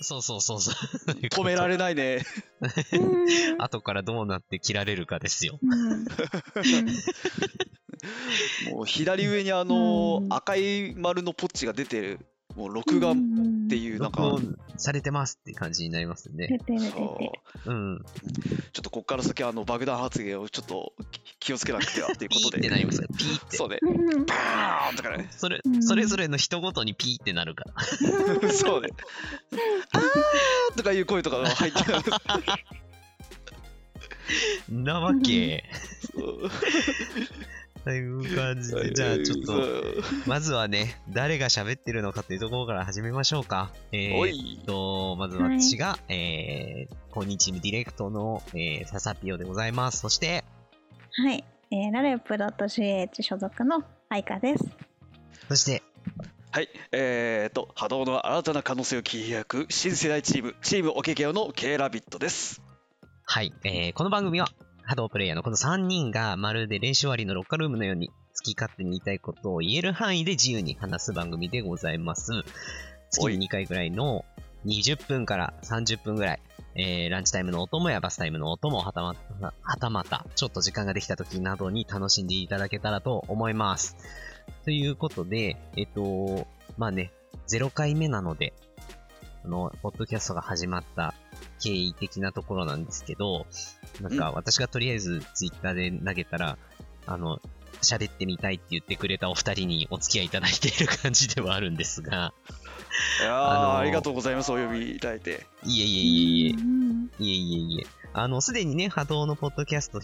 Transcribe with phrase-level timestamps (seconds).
[0.00, 0.74] そうそうそうそう。
[1.28, 2.24] 止められないね。
[2.92, 5.58] うん後からどうなって切られるかですよ。
[5.62, 6.04] うん
[8.70, 12.20] もう左上にあのうん赤い丸のポッチが出てる、
[12.56, 13.14] もう録画っ
[13.68, 16.58] ていう、なんか、録音されてますって感じになりますね。
[16.66, 17.30] そうる。
[17.66, 18.04] うん。
[18.72, 20.92] ちょっとここから先あの爆弾発言をちょっと
[21.38, 22.60] 気をつけなくてはっていうことで。
[22.60, 23.08] ピーってなりますよ。
[23.16, 23.56] ピーって。
[23.56, 23.78] そうね。
[23.82, 25.28] うんバーンとかね。
[25.30, 27.82] それう、んそれぞれの人ごとにピーってなるから。
[28.52, 28.88] そうね。
[29.92, 31.98] あーとかいう声とかが入ってる。
[34.84, 35.64] なわけ。
[36.14, 36.50] そう
[37.84, 39.52] という感じで、じゃあちょっと、
[40.26, 43.70] まずはね、誰が喋ってるのかというところから始めましょうか。
[43.92, 44.64] えー、おいっ。
[44.64, 50.00] と、まず私が、えー、コニチームディレクトの、えー、ササピオでございます。
[50.00, 50.44] そして、
[51.12, 51.44] はい。
[51.70, 54.64] えー、ラレプ .ch 所属の愛花です。
[55.48, 55.82] そして、
[56.52, 56.68] はい。
[56.92, 62.60] えーと、波動の新たな可能性を切り開く新世代チーム、チームオケケオの K ラビットです。
[63.24, 64.48] はい、えー、この番組は、
[64.84, 72.32] 波動プレイヤーのこの3人がまるで練習終わりのロッカールームのように好き勝手に言いたいことを言える範囲で自由に話す番組でございます。
[73.10, 74.24] 月に2回ぐらいの
[74.66, 76.40] 20分から30分ぐらい、
[76.74, 83.96] えー、ランチタイムのお供やバスタイムのお供、はたまた、はたまた、ちょっと時間ができた時などに楽しんでいただけたらと思います。
[84.64, 87.12] ということで、えっと、まあね、
[87.48, 88.52] 0回目なので、
[89.44, 91.14] あの、ポッドキャストが始まった
[91.62, 93.46] 経緯的なところなんですけど、
[94.00, 96.58] なんか私がとりあえずツイッターで投げたら、
[97.06, 97.40] あの、
[97.82, 102.34] 喋ってみたいって言ってくれたお二人にお付き合いいただいている感じではあるんですが、
[103.22, 104.52] いやー、あのーありがとうございます。
[104.52, 105.46] お呼びいただいて。
[105.64, 107.86] いえいえいえいえ、うんいえいえいえ。
[108.12, 110.00] あの、すでにね、波動のポッドキャスト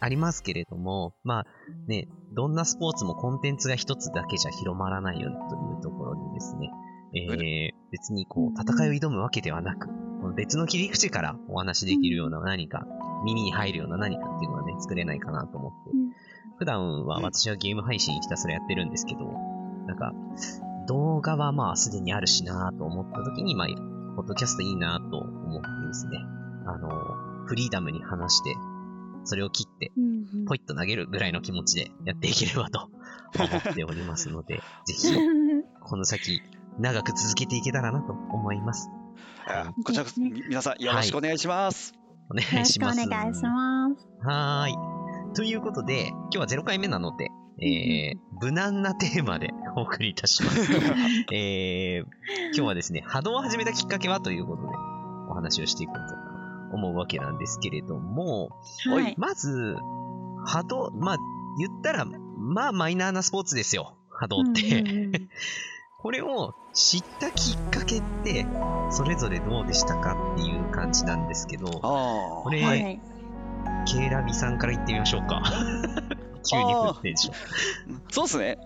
[0.00, 1.46] ありますけれども、まあ
[1.88, 6.70] ね、どんなスポーツもコンテンツが一つだけじゃ広まらないよというところにですね、
[7.14, 9.92] えー、別にこう、戦いを挑むわけではなく、こ
[10.28, 12.86] の別の切り口からお話しできるような何か、
[13.24, 16.10] 耳に入るような何かっていうのがね、作れないかなと思って、うん。
[16.58, 19.20] 普段は私はゲーム配信ひたすらやってるんですけど、
[19.86, 20.12] なんか、
[20.86, 23.68] 動画はまあすでにあるしなと思った時に、まあ、
[24.16, 26.18] ポッドキャストいいなと思ってですね、
[26.66, 26.88] あの、
[27.46, 28.56] フリーダムに話して、
[29.24, 30.44] それを切って、うん。
[30.46, 32.90] ポイッと投げるぐらいの気持ちでやっていければと
[33.38, 35.14] 思っておりますので、 ぜひ、
[35.80, 36.42] この先、
[36.78, 38.88] 長く続けていけたらなと思います。
[39.84, 41.94] こちらこそ、み皆さんよろしくお願いします。
[42.30, 43.08] お願よろしくおいします。
[43.08, 44.06] 願いします。
[44.26, 45.34] はーい。
[45.34, 47.30] ということで、今日は0回目なので、
[47.60, 50.72] えー、無難なテーマでお送りいたします。
[51.32, 52.04] えー、
[52.48, 54.68] 今日はですね、波動を始めたきっかけはということで、
[55.30, 58.50] お話をしていこうと思うわけなんですけれども、
[58.90, 59.14] はい。
[59.16, 59.76] まず、
[60.44, 61.16] 波動、まあ、
[61.58, 65.28] 言ったら、まあ、マイナーなスポーツですよ、波動って。
[66.04, 68.46] うんうんうんこれを知ったきっかけって、
[68.92, 72.82] それぞれどうでしたかっていう感じなんですけど、あこれあ、はい。
[72.84, 73.00] はい。
[73.92, 75.42] ケイラビさんから言ってみましょうか。
[76.48, 77.32] 急に振ってでしょ。
[78.10, 78.58] そうですね。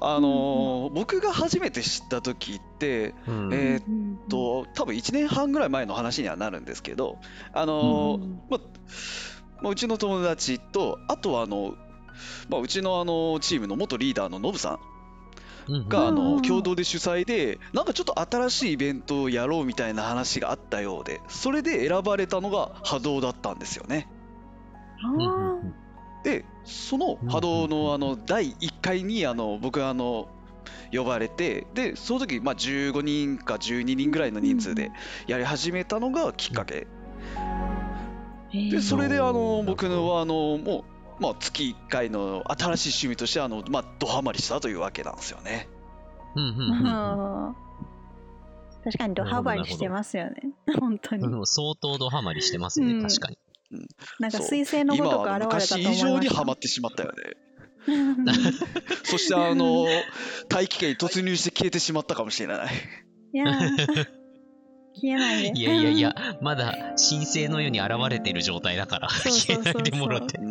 [0.00, 7.18] あのー僕が初めて知った時って、うんえーっうんと、多分1年半ぐらい前の話にはなるんですけど、
[7.52, 8.58] あのーうんま
[9.62, 11.76] まあ、うちの友達と、あとはあの、
[12.48, 14.78] まあ、うちのあのチームの元リーダーのノブさんうん
[15.88, 16.14] があうん。
[16.14, 24.08] の共同で主催で、なんかちょっと新しいイベントをやろうみたいな話があったようで、それで選ばれたのが波動だったんですよね。
[26.24, 30.28] で、その波動のあの第1回にあの僕があの
[30.92, 34.90] 呼ばれて、で、その時まあ15人か12人ぐらいの人数で
[35.26, 36.86] やり始めたのがきっかけ。
[38.52, 39.66] ーで、それであのうん。
[39.66, 45.68] 僕のはあのもう、まあ、月1回の新しい趣味としてあの、まあ、ドハマりしたというわけなんですよね。
[46.34, 47.56] うんうんうんうんうん
[48.84, 50.52] 確かにドハマりしてますよね。
[50.78, 53.38] 本当に相当ドハマりしてますね、うん確かに。
[54.20, 56.12] なんかそう彗星のご今はとく現れたと昔以思いました。
[56.12, 57.16] 上にハマってしまったよね。
[57.86, 58.26] う ん
[59.04, 59.86] そしてあの
[60.48, 62.74] 大気圏に突入して消えてしまったかもしれない。
[63.32, 64.23] いやー
[64.94, 65.58] 消えないで。
[65.58, 70.38] いやいやいや、 まだ神聖のように現れてる状態だから、消えないでもらって。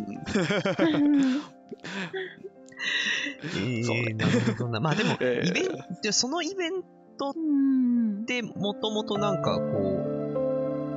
[3.84, 4.80] そうなるほどな。
[4.80, 5.66] まあでも、えーイベン
[6.02, 6.82] ト、そのイベン
[7.18, 9.62] トうんってもともとなんかこ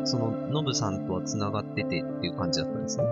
[0.04, 3.04] う、その、ノブさんとは繋がっててっていう感じだったんですね。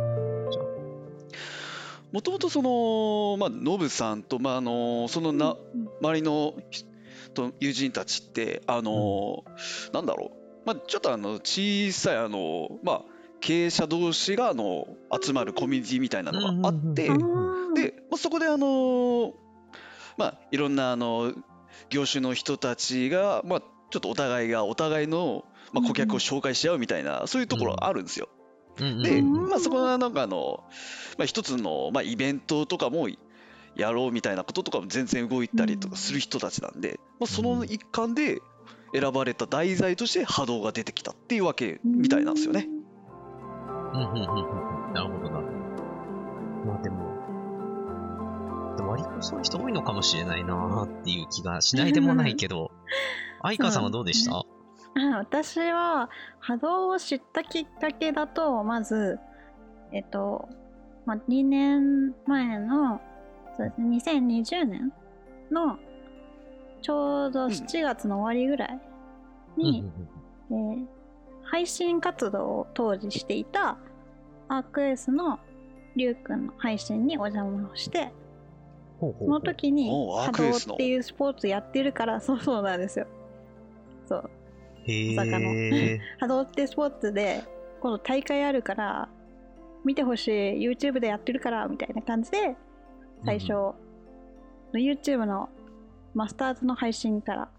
[2.12, 5.58] もともとその、まあ、ノブさんと、まあ、あのそのな
[6.02, 6.86] 周りのひ
[7.34, 9.44] と友人たちって、あの
[9.94, 13.02] なんだろう、まあ、ちょっとあの小さいあの、まあ、
[13.40, 14.88] 経営者同士があの
[15.22, 19.34] 集まるコミュニティみたいなのがあって、で、まあ、そこであの
[20.18, 21.34] まあいろんなあの
[21.90, 23.60] 業種の人たちが、まあ、
[23.92, 28.30] ちょっとお互いがお互いの、まあ、顧客を紹介し合うみたいな、そういうところあるんですよ。
[28.30, 29.50] うんうんで、うん。
[29.50, 30.64] まあ、そこはなんかあの、
[31.18, 33.08] まあ、一つの、まあ、イベントとかも
[33.76, 38.42] やろうみたいなこととかも全然動いたりとかする人たちなんで、まあ、その一環で
[38.94, 42.68] 選ばれた題材として波動が出てきたっていうわけみたいなんですよね。
[43.94, 44.94] うんうんうんうんうん。
[44.94, 45.40] なるほどな。
[46.66, 47.06] まあでも、
[48.88, 52.72] 割とそういう人多いのかもしれないなっていう気がしないでもないけど、
[53.44, 54.38] 相川さんはどうでした？
[54.38, 54.46] あ
[55.18, 59.20] 私は波動を知ったきっかけだとまず
[59.92, 60.48] えっと、
[61.06, 63.02] まあ、2年前の
[63.58, 63.98] そうですね。
[63.98, 64.94] 2020年
[65.52, 65.78] の
[66.82, 68.80] ちょうど7月の終わりぐらい
[69.58, 69.90] に、
[70.52, 70.86] えー
[71.48, 73.78] 配信活動を当時していた
[74.48, 75.40] アークエースの
[75.96, 78.12] りゅうくんの配信にお邪魔をして
[79.00, 83.08] その時に波動っていうスポーツやってるからそうそうなんですよ。
[84.08, 84.30] そう。
[84.88, 85.52] へまさかの。
[85.54, 86.00] え。
[86.20, 87.44] 波動ってスポーツで
[87.82, 89.10] 今度大会あるから
[89.84, 92.56] 見てほしい YouTube でやってるからみたいな感じで
[93.26, 93.76] 最初、の
[94.76, 95.50] YouTube の
[96.14, 97.50] マスターズの配信から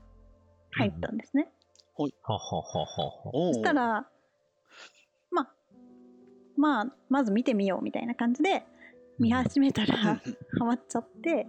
[0.71, 1.49] 入ったんですね、
[1.97, 3.31] ははははは。
[3.33, 4.07] おうそしたら
[5.31, 5.49] まあ
[6.57, 8.65] まあまず見てみようみたいな感じで
[9.19, 10.21] 見始めたら、ハ
[10.61, 11.47] マっちゃって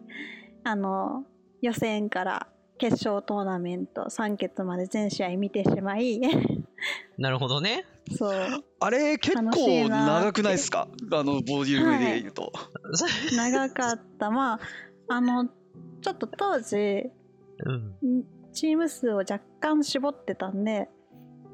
[0.63, 1.24] あの
[1.62, 6.19] 予選から決勝トーナメント3決まで全試合見てしまい
[7.18, 7.85] なるほどね。
[8.15, 10.88] そうあれ結構長くないですか？
[11.12, 12.51] あのボディームで言うと。
[13.35, 14.59] 長かったまあ
[15.09, 15.47] あの
[16.01, 16.75] ちょっと当時
[17.65, 20.89] うんんチーム数を若干絞ってたんで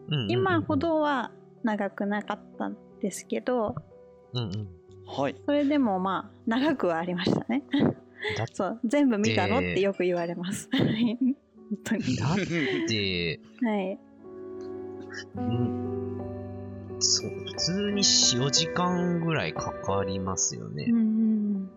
[0.10, 0.76] うんうんうん今ほ。
[0.78, 1.32] どは
[1.64, 3.76] 長くなかったんですけど
[4.34, 4.68] うんうん。
[5.06, 5.36] はい。
[5.46, 7.94] それでもまあ長くはありましたねだ
[8.54, 10.70] そう全部見たのっでてよく言われます。
[10.74, 11.36] 本
[11.84, 12.16] 当に。
[12.16, 12.38] だっ
[12.88, 14.00] て、はい。
[15.36, 20.88] うん、そう、普通に4、時間ぐらいかかりますよね。
[20.90, 21.70] うんうん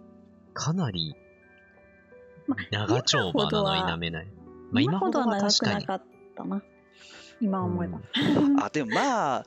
[0.57, 1.15] かなり
[2.47, 4.27] ま長丁場なのは否めない。
[4.71, 5.85] まあ今ほどは長確かに。
[5.85, 6.63] くなかったな。
[7.41, 8.01] 今思えば、
[8.63, 9.45] あでもまあ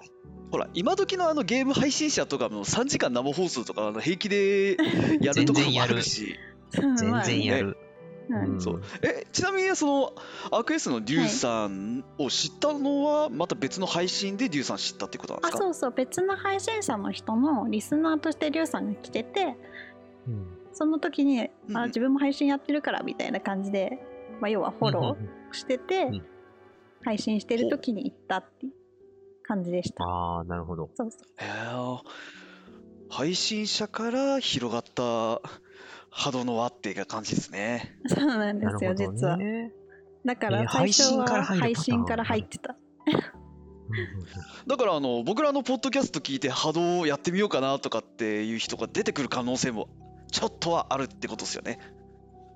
[0.51, 4.77] ほら今時のあのゲーム配信者とかも3時間生放送とかあの平気で
[5.21, 6.35] やるところもあるし
[6.71, 7.77] 全然やる。
[8.59, 8.81] そう。
[9.01, 10.13] えちなみにその
[10.51, 15.57] アークエスのデューさんを知ったのはまた別の配信でデューさん知ったってことなんですか？
[15.57, 15.91] あそうそう。
[15.91, 19.55] 別の配信者の人のリスナーとしてリュウさんが来てて
[20.27, 20.47] うん。
[20.73, 23.99] その時に、うんあ自分も配信やってるからみたいな感じで、
[24.39, 26.25] まあ、要はフォローしてて、うん。
[27.03, 28.73] 配信してる時に行ったっていう
[29.43, 30.03] 感じでした。
[30.03, 30.89] ああ、なるほど。
[30.93, 31.21] そうそう。
[31.37, 31.99] へー。
[33.09, 35.41] 配信者から広がった
[36.11, 37.95] 波動の輪っていう感じですね。
[38.07, 39.37] そうなんですよ、なるほど実は。
[39.37, 39.71] ね。
[40.25, 42.75] だからえー最初は配配信信からら入ってた。
[44.67, 49.87] だからあの僕らのポッドキャスト聞いて波動をやってみようかなとかっていう人が出てくる可能性も
[50.31, 51.79] ちょっとはあるってことですよね。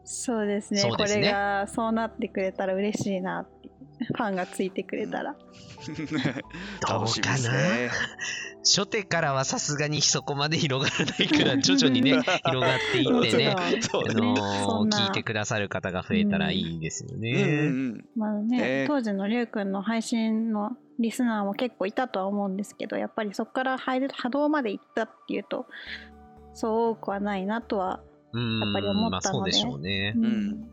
[0.06, 3.70] そうですねねこれがそうなってくれたら嬉しいなって
[4.14, 5.36] ファンがついてくれたら。
[6.90, 7.90] 楽しみですね。
[8.66, 14.14] 初手からはさすがにそこまで広がらないから、徐々にね、広がっていってね、そうあね。
[14.22, 17.32] のー聞いてくださる方が増えたらいいですよね。
[17.34, 25.66] うんまあね、ね当時のりゅうくんの配信のリスナーも結構いたとは思うんですけどやっぱりそこから入る波動まで行ったっていうと
[26.54, 28.00] そう多くはないなとは、
[28.32, 30.12] うんやっぱり思まあったのでそうでしょうね。
[30.12, 30.64] ん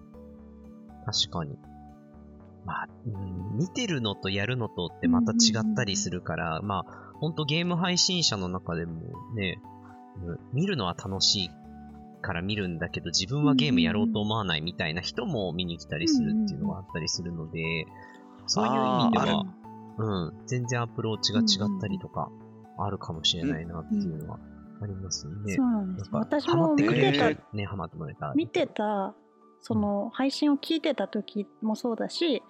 [1.07, 1.57] 確かに。
[2.71, 9.01] まあ、うん見てるのとやるのとってまた違ったりするから、まあ、ほんとゲーム配信者の中でも
[9.35, 9.59] ね、
[10.25, 11.51] うん見るのは楽しい
[12.23, 17.87] から見るんだけど、自分はゲームやろうと思わないみたいな人も見に来たりするっていうのがあったりするので、
[18.47, 18.77] そういう意
[19.09, 19.45] 味では、
[19.99, 22.31] うん、全然アプローチが違ったりとか、
[22.79, 24.39] あるかもしれないなっていうのは
[24.83, 25.57] ありますね。
[25.57, 26.11] そうなんです。
[26.13, 28.35] 私も見ハマってたね、ハマってもらえたら。
[28.35, 29.15] 見てた
[29.61, 32.43] その配信を聞いてた時もそうだし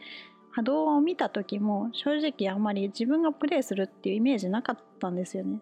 [0.52, 5.60] 波動を見た時も正直あんまり自分がプレイするっていうイメージなかったんですよね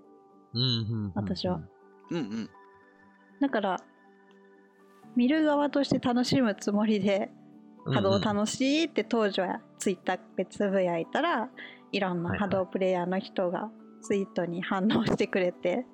[0.54, 1.60] うんうんうんうん私は。
[2.10, 2.50] うんうん。
[3.40, 3.80] だから
[5.14, 7.30] 見る側として楽しむつもりで
[7.86, 11.48] 波動楽しいって当時はツイッターでつぶやいたら
[11.92, 13.70] いろんな波動プレイヤーの人が
[14.02, 15.86] ツイートに反応してくれて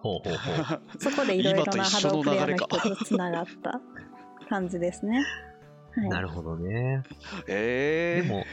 [0.00, 0.80] ほうほうほう。
[0.98, 3.80] そこでいろいろな波動プレイヤーの人とつながった
[4.48, 5.24] 感じですね。
[5.94, 7.02] はい、なるほどね。
[7.48, 8.44] ええでも、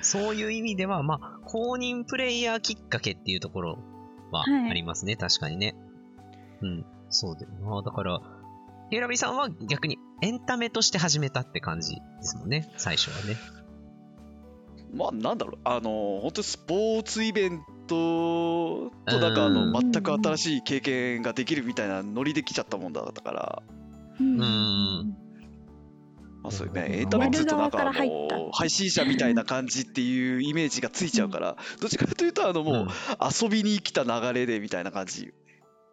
[0.00, 3.78] そういう意味では、まあ、公認プレイヤーきっかけっていうところ
[4.30, 5.74] ははいありますね、確かにね。
[6.62, 7.82] うん、そうだよな。
[7.82, 8.20] だから、
[8.90, 13.36] ヘイラビさんは逆にエンタメとして始めたって感じですもんね、最初はね。
[14.92, 23.62] まあなんだろうあの本当スポーツイベントとなんかあのうん全く新しい経験ができるみたいなノリで来ちゃったもんだったから、
[24.20, 25.16] うんん
[26.44, 32.86] まあ、そうねエンタメってずっとなんかあの配信者みたいな感じっていうイメージがついちゃうから どっちかというとあのもう
[33.42, 35.32] 遊びに来た流れでみたいな感じ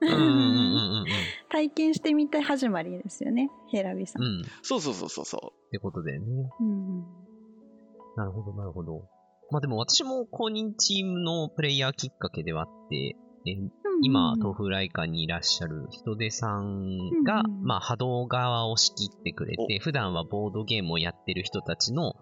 [0.01, 0.09] うん。
[0.09, 1.07] うんうんうんうん
[1.49, 4.29] 体験してみたい始まりですよねヘラビさん、うん。
[4.29, 4.41] うん。
[4.41, 6.49] っそうそうそうそうそてことだよね。
[6.59, 7.21] うん
[8.15, 9.07] なるほど、なるほど。
[9.51, 13.57] まあでも私も公認チームのプレイヤーきっかけではあって、え
[14.03, 19.83] 今、豆腐ライカにいらっしゃる人手さんが、まあ波動側を仕切ってくれて、お。
[19.83, 22.15] 普段はボードゲームをやってる人たちの、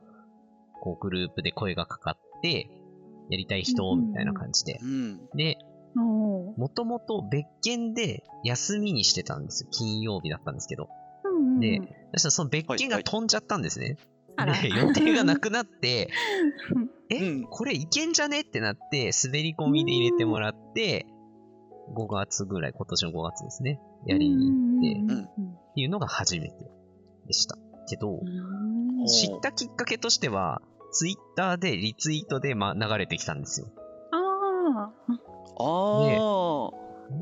[0.81, 2.69] こうグループで声がかかって、
[3.29, 4.79] やりたい人、みたいな感じで。
[5.35, 5.57] で、
[5.95, 9.69] もともと別件で休みにしてたんですよ。
[9.71, 10.89] 金曜日だったんですけど。
[11.59, 11.81] で
[12.13, 13.97] そしたらその別件が飛んじゃったんですね。
[14.41, 14.61] あら。
[14.61, 16.09] で、予定がなくなって、
[17.09, 17.43] え、うん。
[17.45, 21.05] これいけんじゃねってなって、滑り込みで入れてもらって、
[21.95, 26.55] 5月ぐらい、今年の5月ですね、やりに行って、うんっうんていうのが初めて
[27.27, 27.57] でした。
[27.87, 28.19] けど、
[29.07, 33.67] 知ったきっかけとしては、ツイッターでリツイートで、ま、流れてきたんですよ。
[34.11, 34.17] あ
[34.77, 34.91] あ
[35.57, 36.19] ああ、ね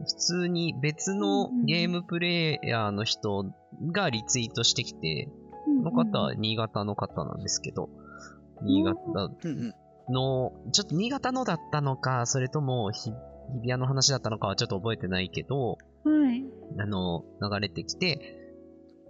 [0.06, 3.46] 普通に別のゲームプレイヤーの人
[3.92, 5.47] がリツイートしてきて、こ
[5.84, 7.90] の方は新潟の方なんですけど、
[8.62, 9.00] 新潟
[10.10, 13.12] の、ちょっと新潟のだったのか、それとも日
[13.54, 16.44] 日比谷の話だったのかはちょっと覚えてないけど、はい。
[16.80, 18.44] あの、流れてきて、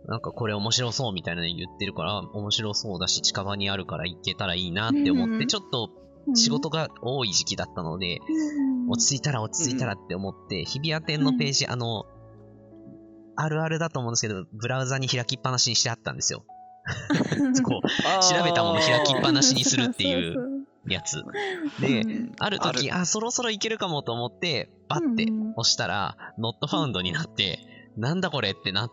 [0.07, 5.89] なんかこれ面白そうみたいなの言ってるから、面白そうだし近場にあるから行けたらいいなって思って、うんちょっと
[6.35, 8.19] 仕事が多い時期だったので、
[8.89, 12.05] 落ち着いたら落ち着いたらって思って、日比谷店のページ、あの、
[13.37, 16.43] あるあるだと思うんですけど、ブラウザに開きっぱなしにしてあったんですよ。
[17.63, 21.23] こあー調べたもの開きっぱなしにするっていうやつ。
[21.81, 22.31] でうん。
[22.39, 27.59] ある時、あそろそろいけるかもと思って、バッてうん押したら、not found になって、
[27.97, 28.91] なんだこれってなっ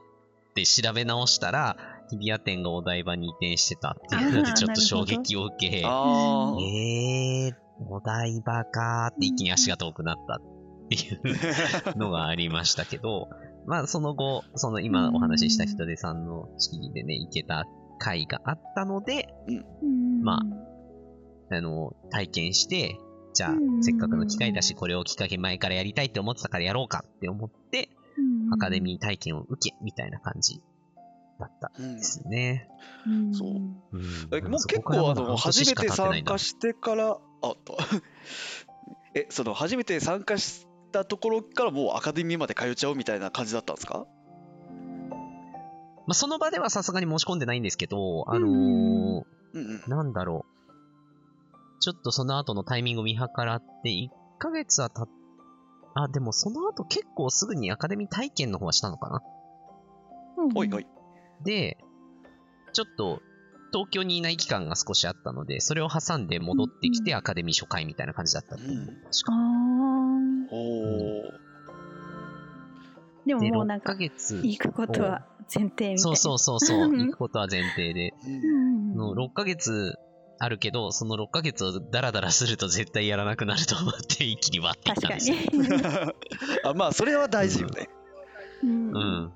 [0.54, 1.76] て調べ直したら、
[2.10, 7.52] 日比谷店がお台場に移転してたっていうので、ちょっと衝撃を受け、あえー、
[7.88, 10.40] お台場かーって一気に足が遠くなったっ
[10.88, 13.28] ていう のがありましたけど、
[13.66, 17.64] まあその後、その今お話しした人手さんの式でね、行けた
[17.98, 19.34] 回があったので、
[19.82, 20.22] うん。
[20.22, 20.40] ま
[21.50, 22.98] あの、体験して、
[23.34, 27.90] じゃあうん、せっかくの機会だし、これをきっかけ前からやりたいって思ってたからやろうかって思って、
[28.52, 30.62] アカデミー体験を受け、みたいな感じ
[31.40, 32.68] だったうんんですね。
[33.08, 33.48] ーそう。
[33.48, 34.04] うん。
[34.32, 37.76] えもうそ結構あの初めて参加してからあっと
[39.14, 44.06] えその初めて参加したところからもうアカデミーまで通っちゃうみたいな感じだったんですか？
[46.06, 51.80] まあ、その場ではさすがに申し込んでないんですけど、あのーなんだろう。
[51.80, 54.08] ちょっとその後のタイミングを見計らって、1
[54.38, 55.08] ヶ月はたっ
[55.94, 59.23] あ、でもその後結構すぐにアカデミー体験の方はしたのかな。
[60.54, 60.87] おいおい。
[61.44, 61.78] で、
[62.73, 63.23] ちょっと
[63.73, 68.76] 東京にいない期間が少しあったので、それを挟んで戻ってきてうんアカデミー初回みたいな感じだったと思う。
[68.76, 68.87] うん。
[68.87, 69.32] 確あか。
[69.32, 70.49] ー。
[70.50, 71.43] おー
[73.26, 74.36] でもで、6もうなんかヶ月。
[74.36, 75.98] 行くことは前提みたいな。
[75.98, 77.06] そうそうそうそう、うん。
[77.06, 78.14] 行くことは前提で。
[78.26, 78.94] うん。
[78.94, 79.94] の6ヶ月
[80.38, 86.06] あるけど、その6ヶ月をダラダラすると絶対やらなくなると思って一気に割っていっ確かたんですよ。
[86.06, 86.12] に。
[86.64, 87.88] あまあそれは大事よね。
[88.62, 88.88] うん。
[88.88, 89.32] うん。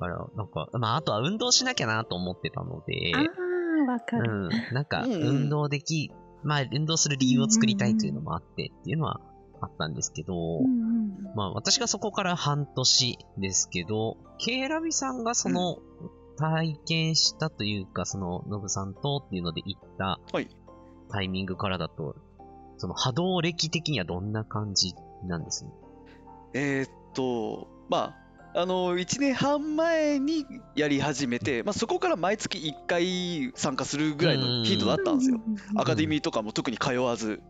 [0.00, 4.30] だから、なんか、まあ、あとは運動しなきゃなと思ってたので、ああわかる。
[4.30, 4.74] うん。
[4.74, 5.22] なんか、うんうん。
[5.22, 6.12] 運動でき、
[6.44, 9.20] まあ、運動する理由を作りたいというのもあってっていうのは
[9.60, 15.78] あったんですけど、うんうんまあ、私がそこから半年ですけど、ケイラビさんがその、
[16.36, 20.48] 体験したというか、その、ノブさんとっていうので行ったはい
[21.10, 22.16] タイミングからだと、
[22.76, 24.94] その波動歴的にはどんな感じ
[25.26, 25.64] なんです？
[25.64, 25.70] ね。
[26.54, 28.14] えーっとま
[28.54, 35.40] ああの1年半前にやり始めて、まあ、そこから毎月1回参加するぐらいの頻度だったんですよ。
[35.76, 37.40] アカデミーとかも特に通わず。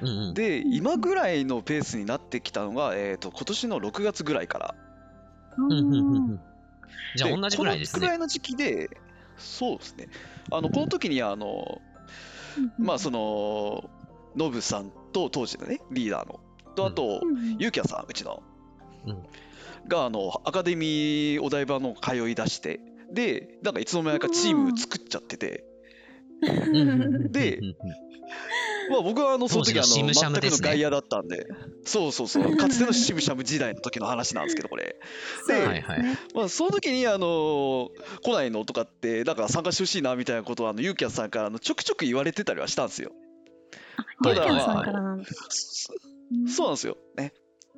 [0.00, 0.34] うんうん。
[0.34, 4.74] で、今ぐらいのペースになってきたのが、えー、と今年の6月ぐらいから。
[5.56, 6.40] うんうんうんうん。
[7.16, 8.00] じゃあで同じぐらいですね。
[8.00, 8.90] このぐらいの時期で、
[9.36, 10.08] そうですね。
[10.50, 11.80] あのこの時にあの、
[12.78, 13.90] まあその、
[14.36, 16.40] ノブさんと当時のね、リーダーの、
[16.74, 17.20] とあと、
[17.58, 18.42] ゆうきやさん、うちの、
[19.06, 19.18] うん。
[19.88, 22.80] があのアカデミーお台場の通い出して、
[23.12, 25.64] で、なんかいつの間にかチーム作っちゃってて、
[27.30, 27.60] で
[28.90, 31.46] まあ僕はあのその時あの全くの外野だったんで、
[31.84, 34.96] そうそうそう、 かつてのシムシャム時代の時の話なんですけど、これ。
[35.46, 37.90] ではいはいねまあ、その時にあの
[38.22, 43.12] 来ないのとかって、だから参加してほしいなみたいなことをあのユーキャンさんからあのちょくちょく言われてたりはしたんですよ。
[43.98, 45.28] あリュウキャンさんからなんだ。
[45.48, 46.96] そうんそうなんですよ。
[47.16, 47.32] ね。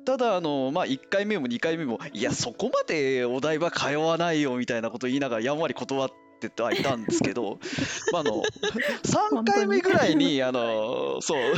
[0.05, 6.15] ただ、あの、まあ、1回目も2回目も、いや、そこまでお台場通わないよみたいなこと言いながら、やんわり断って
[6.63, 7.59] はいたんですけど、
[8.11, 8.43] まあ、あの、
[9.03, 11.53] 3回目ぐらいに、あの、そう、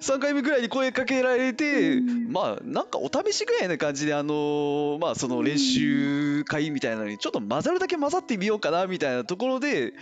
[0.00, 2.32] 3回目ぐらいに声かけられて、うん。
[2.32, 9.94] まあ、なんかお試しぐらいな感じで、あの、まあ、その練習会みたいなのに、ちょっと混ざるだけ混ざってみようかなみたいなところで、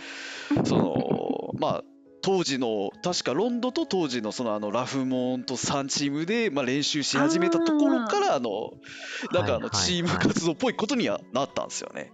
[0.65, 1.83] その、まあ、
[2.23, 8.71] 当時の確かロンドと当時のそのあのラフモンと3チームでまあ練習し始めたところからあの
[9.33, 12.13] なんかあのチーム活動っぽいことにはなったんですよね。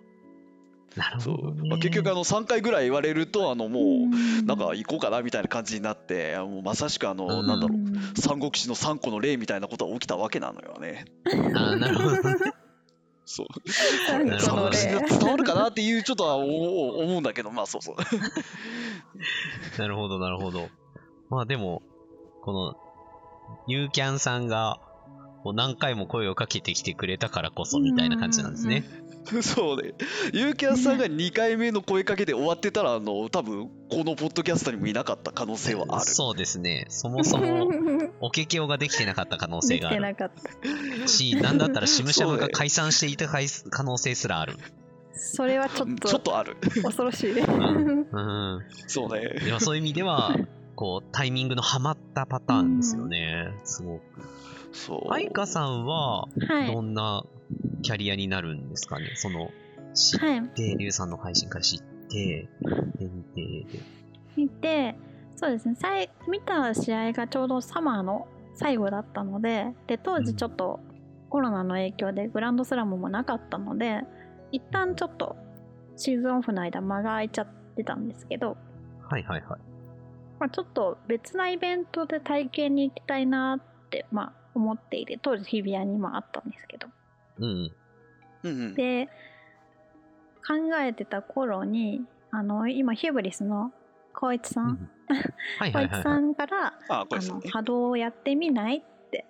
[1.00, 1.70] なるそうほどね。
[1.70, 3.88] まあ、結局あの3回ぐらい言われるとあのもうう
[4.42, 11.06] んなんか行こうかなみたいな感じになってもうまさしくあのうんなんだろううん三国志の3個の例みたいなことが起きたわけなのよね。
[11.56, 12.22] あーなるほどね。
[13.26, 17.96] そう三国志例が伝わるかなっていうちょっとは思うんだけどまあそうそう。
[19.78, 20.70] なるほど、なるほど。
[21.30, 21.84] まあでも、
[22.42, 22.76] この、
[23.68, 24.80] ユーキャンさんが、
[25.54, 28.84] 何回も声をかけてきてくれたからこそみたいな感じなんですね。
[29.42, 29.94] そうね。
[30.34, 36.06] ユーキャンさんが2回目の声かけで終わってたら、あの、多分このポッドキャストにもいなかった可能性はある。
[36.06, 36.86] そうですね。
[36.90, 37.70] そもそも、
[38.22, 40.32] おけけおができてなかった可能性できがあるてなかっ
[41.02, 41.08] た。
[41.08, 44.58] し、なんだったら シムシャムが解散していた可可能性すらある。
[45.14, 46.56] それはちょっちょっととある。
[46.82, 47.40] 恐ろしい。
[47.40, 48.08] うん。
[48.10, 48.66] うん。
[48.88, 49.22] そうね。
[49.44, 50.36] でもそういう意味では、
[50.76, 53.52] こう、タイミングのハマったパターンですよね。
[53.66, 54.02] すごく。
[54.72, 55.12] そう。
[55.12, 56.28] 愛花さんは、は
[56.66, 56.82] いど。
[56.82, 57.26] んな
[57.82, 59.12] キャリアになるんですかね。
[59.16, 59.52] その、
[59.94, 60.42] 知っはい。
[60.50, 62.48] て、リュウさんの配信から知って、
[62.98, 63.42] で、見て、
[63.72, 63.80] で。
[64.36, 64.96] 見て、
[65.36, 70.80] そうですね、さい見た試合がちょうどサマーの最後だったので、で、当時ちょっと
[71.30, 74.02] コロナの影響でグランドスラムもなかったので、
[74.52, 75.38] 一旦ちょっと
[75.96, 78.58] シーズンオフの間間が空いちゃってたんですけど、
[79.02, 79.60] はいはいはい。
[80.40, 86.88] まあ、ちょっと別なイベントで体験に行きたいなって、まあ、思っていて、当時日比谷にもあったんですけど。
[87.40, 87.72] うん。
[88.44, 88.76] うんうん。
[88.76, 89.08] で、
[90.48, 93.72] 考えてた頃に、あの、今ヒューブリスの
[94.14, 94.90] 光一さん、
[95.60, 96.22] 光一さはい。
[96.22, 97.42] んから、あ、の。
[97.52, 99.26] 波動をやってみないって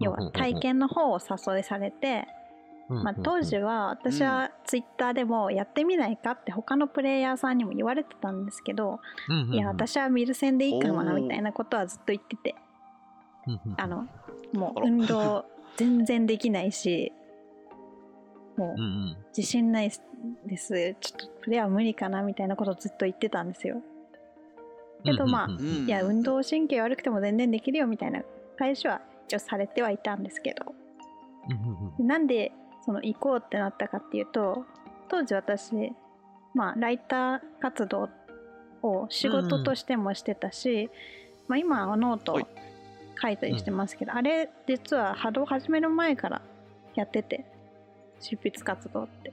[0.00, 2.26] 要は体験の方を誘いされて、
[2.88, 9.00] まあ、当時は私はツイッターでもやってみないかって他のプレイヤーさんにも言われてたんですけど、
[9.52, 12.54] いや私はミル戦でいいかなおーみたいなことはずっと言ってて
[13.76, 14.08] あの、
[14.54, 15.44] のもう運動
[15.78, 17.12] 全然できないし
[18.58, 19.16] もう。
[19.36, 19.92] 自信ない
[20.46, 20.96] です。
[21.00, 23.80] ちょっとプレイは無理かなみたいなことをずっと言ってたんですよ。
[25.04, 25.86] けどまあうんうんうん。
[25.86, 28.22] いや運動神経悪くても全然できるよみたいな
[28.58, 30.74] 返しは一応されてはいたんですけど。
[31.48, 32.52] うんうんなんで
[32.84, 34.64] その行こうってなったかっていうと
[35.08, 35.92] 当時私
[36.54, 38.08] まあライター活動
[38.82, 40.90] を仕事としてもしてたし、
[41.48, 42.46] まあ、今はノートはい
[43.20, 46.42] 書いたりしてますけど、あれ実は波動始める前から
[46.94, 47.44] やってて
[48.20, 49.32] 執筆活動って。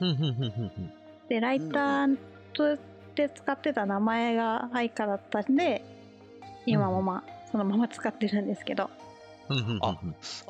[0.00, 0.92] うんうんうんうんうん。
[1.28, 2.16] でライター
[2.52, 2.80] とし
[3.14, 5.84] て使ってた名前が愛花だったんで
[6.66, 8.90] 今もまあそのまま使ってるんですけど。
[9.48, 9.80] うんうんうんうん。
[9.80, 9.98] あ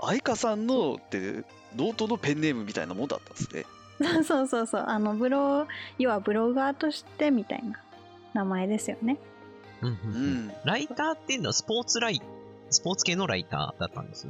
[0.09, 1.45] 愛花さんのって
[1.77, 3.65] ノートのペンネームみたいなもんだったんですね。
[4.25, 5.67] そうそうそうあのブロ
[5.99, 7.79] 要はブロガーとしてみたいな
[8.35, 9.19] 名前ですよね。
[9.81, 10.15] うんううん。
[10.15, 10.47] うん。
[10.49, 10.53] ん。
[10.65, 12.21] ライターっていうのはスポーツライ
[12.73, 14.29] スポーツ系のライターだったんです。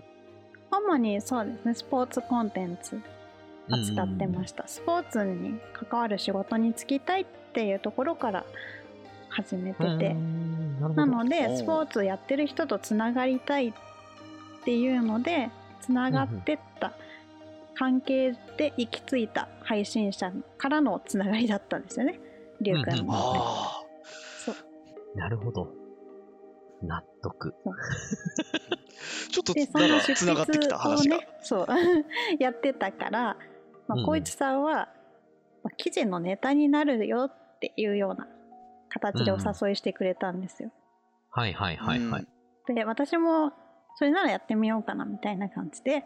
[0.71, 1.75] 主にそうですね。
[1.75, 3.01] スポーツコンテンツ
[3.71, 8.45] 扱ってました、スポーツに関わる仕事に就きたいっていうところから
[9.29, 10.63] 始めてて、うん
[10.97, 13.73] なのでスポーツやってる人とつながりたいっ
[14.65, 15.49] ていうので
[15.81, 16.93] つながってった
[17.75, 22.21] 関係で行き着いた配信者からのつながりだったんですよね。
[22.61, 23.07] りゅうくんうん。
[25.15, 25.82] なるほど。
[26.83, 27.55] 納得。
[27.67, 27.71] あ。
[29.31, 31.19] ちょっとでその執かつながってきた話が。
[31.19, 31.67] ねそう
[32.39, 33.37] やってたから、
[33.89, 34.89] まあ、うん小市さんは、
[35.63, 38.29] まあ、記事のネタになるよっていうような
[38.89, 40.71] 形でお誘いしてくれたんですよ、
[41.31, 42.27] はいはいはいはい。
[42.67, 43.53] で私も
[43.97, 46.05] それならやってみようかなみたいな感じで、え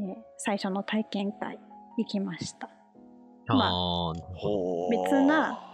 [0.00, 1.58] ー最初の体験会
[1.98, 2.70] 行きました
[3.46, 4.12] まあ
[4.90, 5.67] 別な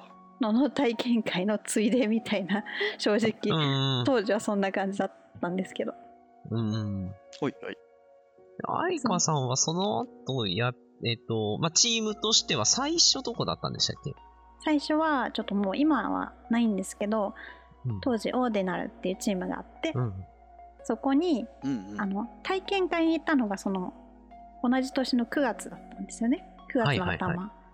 [0.52, 2.64] のの体験会のついでみたいな
[2.98, 3.57] 正直、ど。
[3.57, 5.94] うん当時はそんな感じだったんですけど
[6.50, 6.74] うん。
[6.74, 7.14] うん。
[7.40, 7.76] ほいほい。
[8.68, 10.72] 愛花さんはその後や、
[11.04, 14.14] えっと、まあ、チームとしては最初どこだったんでしたっけ？
[14.61, 17.35] 最初はちょっともう今はないんですけど
[17.85, 20.24] うん当時オーデナルっていうチームがあって、うん。
[20.85, 23.92] そこにうんうんあの体験会に行ったのがその
[24.62, 27.64] 同じ年の9月だったんですよね9月の頭、はいはい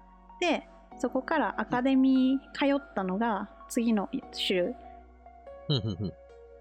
[0.40, 0.66] で
[1.00, 4.74] そこからアカデミー通ったのが次の週。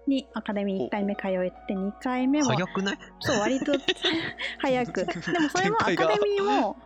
[0.06, 2.98] にアカデミー1回目通って2回目は早くない？
[3.20, 3.72] そう割と
[4.58, 5.04] 早く。
[5.04, 6.76] でもそれもアカデミーも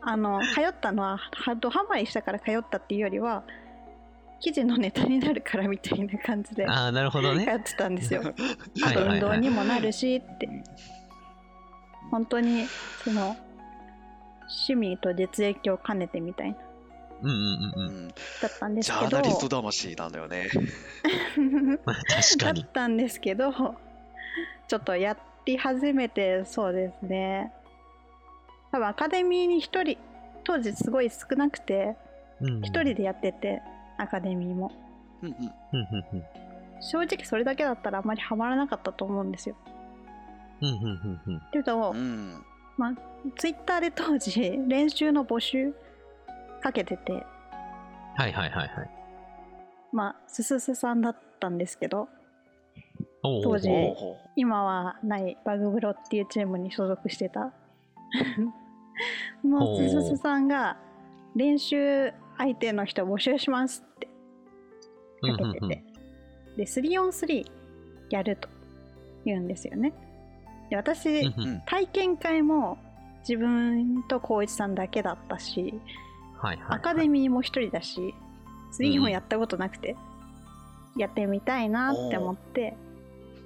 [0.00, 3.42] あの通ったのははドハマりしたから通ったっていうよりは
[4.40, 7.56] 記事のネタになるからみたいな感じでああ、なるほど通ね。
[7.56, 8.22] ってたんですよ。
[8.86, 10.48] あと運動にもなるしって。
[12.10, 12.64] 本当に
[13.04, 13.36] その
[14.70, 16.56] 趣味と実益を兼ねてみたいな
[17.22, 18.06] うんうんうんううん。
[18.06, 20.48] んだったんですジけどャーナリスト魂なんだよね。
[21.84, 22.62] ま あ確かに。
[22.62, 23.52] だったんですけど
[24.68, 27.52] ちょっとやり始めてそうですね
[28.70, 29.96] 多分アカデミーに一人
[30.44, 31.96] 当時すごい少なくて
[32.40, 33.62] うん一人でやってて
[33.96, 34.70] アカデミーも。
[36.80, 39.56] 正直それだけだったらあまりハマらなかったと思うんですよ
[40.60, 41.36] うんうんうんうん。
[41.38, 42.44] っていうと、うん
[42.76, 42.92] まあ、
[43.36, 45.74] ツイッターで当時練習の募集
[46.68, 47.26] かけてて。
[48.14, 48.90] はいはいはいはい。
[49.92, 52.08] まあすすすさんだったんですけど。
[53.22, 53.68] 当時
[54.36, 57.52] 今はないバグブロっていうチームに所属してた。
[59.44, 60.76] のほうすすすさんが
[61.34, 64.08] 練習相手の人募集しますって。
[65.22, 66.56] うんかけてて、うんうん。
[66.56, 67.44] で 3on3
[68.10, 68.48] やると
[69.24, 69.92] 言うんですよね。
[70.70, 71.60] で私、うんうん。
[71.62, 72.78] 体験会も
[73.28, 75.74] 自分と光一さんだけだったし、
[76.40, 76.78] はいはいはい。
[76.78, 78.14] アカデミーも一人だし
[78.78, 79.96] 3on やったことなくて、
[80.96, 82.76] やってみたいなって思って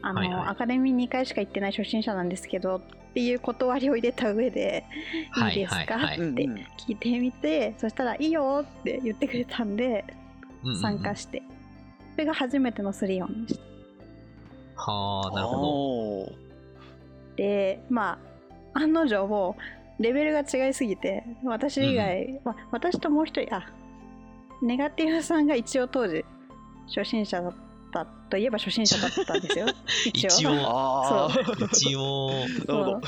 [0.02, 0.48] あの、はいはい。
[0.48, 2.80] アカデミー2回しか行ってない初心者なんですけどっ
[3.14, 4.84] ていう断りを入れた上で
[5.32, 5.60] 「はいいい。
[5.60, 6.56] ですか?」はいはいってうんうん。
[6.78, 10.04] 聞いてみてそしたら「いいよ」って言ってくれたんで
[10.62, 10.80] うんうんうん。
[10.80, 11.42] 参加して、
[12.12, 13.60] それが初めての 3on でし
[14.76, 14.82] た。
[14.84, 16.32] はあ、なるほど。
[17.36, 18.18] でま
[18.74, 19.62] あ案の定もう
[20.02, 23.66] レベルが違いすぎて私以外、まあ、私ともう一人あ
[24.60, 26.24] ネガティブさんが一応当時
[26.88, 27.54] 初心者だっ
[27.92, 29.66] たといえば初心者だったんですよ。
[30.12, 30.28] 一応。
[30.28, 31.30] 一応。
[31.72, 32.30] 一応、
[32.66, 33.00] なるほど。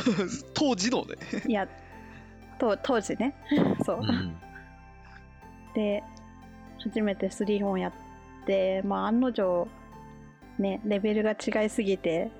[0.52, 1.16] 当時のね。
[1.46, 1.68] いや
[2.58, 3.34] と当時ね。
[3.84, 4.36] そう、うん。
[5.74, 6.02] で
[6.78, 7.92] 初めて3本やっ
[8.46, 9.66] てまあ案の定
[10.58, 12.30] ねレベルが違いすぎて、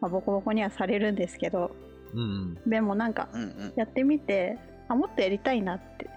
[0.00, 1.70] まあ、ボコボコにはされるんですけど
[2.14, 3.72] うんでもなんかうんうん。
[3.76, 6.08] やってみてあもっとやりたいなって。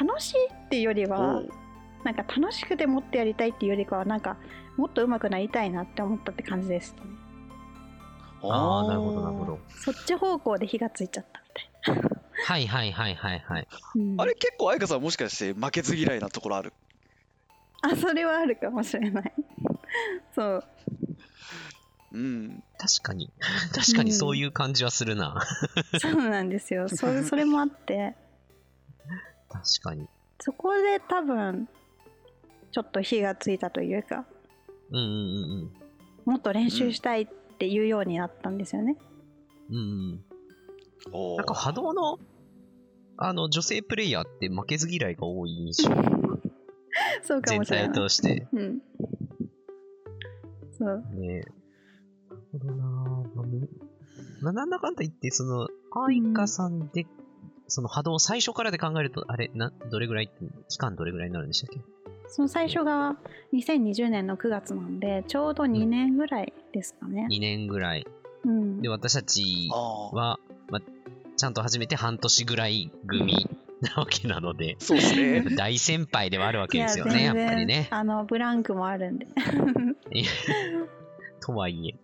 [0.00, 1.42] 楽しいっていうよりは
[2.02, 4.38] なんか楽しくてもっとやりたいっていうよりかはなんか
[4.78, 7.02] もっと上手くなりたいなって思ったって感じですね。
[8.42, 9.58] ああ、なるほど、なるほど。
[9.68, 11.42] そっち方向で火がついちゃった
[11.86, 12.02] みたい
[12.44, 13.68] はいはいはいはいはい。
[13.94, 14.20] な、うん。
[14.20, 16.72] あれ結構愛花さんもしかして負けず嫌いなところある？
[17.82, 19.32] あそれはあるかもしれない。
[20.34, 20.64] そう
[22.12, 23.32] うん確かに。
[23.74, 25.42] 確かにそういう感じはするな。
[26.00, 28.16] そうなんですよ それそれもあって
[29.48, 30.08] 確かに。
[30.40, 31.68] そこで多分
[32.70, 34.26] ちょっと火がついたというか
[34.90, 35.72] うんうん
[36.24, 37.26] もっと練習したいっ
[37.58, 38.96] ていうようになったんですよね、
[39.70, 41.36] うんうん。
[41.36, 42.18] なんか波動の、
[43.16, 45.90] あの、女性プレイヤーって負けず嫌いが多い印象。
[47.24, 48.46] そうかも全体しれないを通して。
[48.52, 48.78] うん
[50.78, 51.44] そうね
[52.52, 52.84] ほどな
[53.34, 53.60] まあみ
[54.40, 55.68] まあ、なんだかんだ言って、その、
[56.06, 57.06] 愛花さんで、
[57.68, 60.30] その波動を最初からで考えると、あれ、な、どれぐらい
[60.68, 61.80] 期間どれぐらいになるんでしたっけ？
[62.28, 63.16] その最初が
[63.52, 68.06] 2020年の9月なんでちょうど2年ぐらいですかね、?2 年ぐらい。
[68.44, 70.38] うんで、私たちは、
[70.70, 70.82] まあ、
[71.36, 73.46] ちゃんと始めて半年ぐらい組
[73.80, 77.88] なわけなので、そうですねやっぱ大先輩ではあるわけですよね、やっいぱりね。
[77.90, 79.26] あのブランクもあるんで
[81.40, 81.94] とはいえ。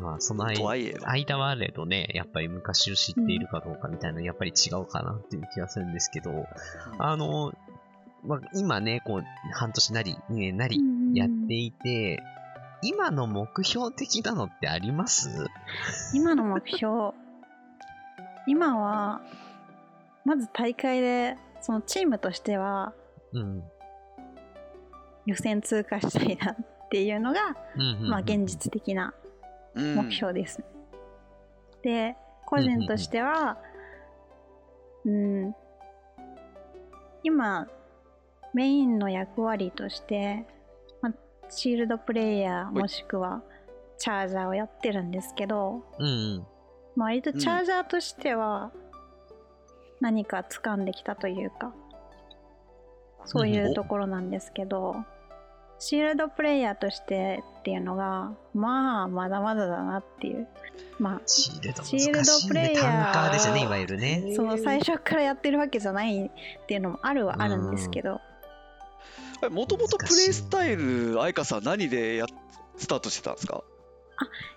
[0.00, 6.46] まあ、その間間はあれどね、やっぱり昔を知っているかどうかみたいな、やっぱり違うかなっていう気がするんですけど、
[6.98, 7.52] あの、
[8.24, 10.80] まあ、今ね、こう、半年なり、2年なり、
[11.14, 12.22] やっていて、
[12.82, 15.46] 今の目標的なのってあります？
[16.12, 17.12] 今の目標？
[18.46, 19.22] 今は
[20.26, 22.92] まず大会でそのチームとしては
[23.32, 23.62] うん。
[25.24, 26.56] 予選通過したいなっ
[26.90, 29.23] ていうのが、うんうんうんまあ現実的なうん
[29.74, 30.62] 目標です。
[31.82, 33.58] で個人としては
[35.04, 35.54] うん
[37.22, 37.66] 今
[38.54, 40.46] メインの役割として、
[41.02, 41.14] まあ、
[41.48, 42.80] シールドプレイヤーい。
[42.80, 43.42] もしくは
[43.98, 46.08] チャージャーをやってるんですけど、うんう
[46.38, 46.46] ん。
[46.94, 48.70] まあ割とチャージャーとしては
[50.00, 51.74] 何か掴んできたというか、
[53.24, 54.96] そういうところなんですけど、
[55.78, 60.48] シールドプレイヤーとしてっていうのがまあまだまだだなっていう
[60.98, 62.48] まあシールドシールド。
[62.48, 64.32] プレイヤータンカーですよね、いわゆるね。
[64.34, 66.30] その最初からやってるわけじゃないっ
[66.66, 68.20] ていうのもあるはあるんですけど、
[69.50, 72.26] もともとプレイスタイル愛花さん何でや
[72.76, 73.62] スタートしてたんですか？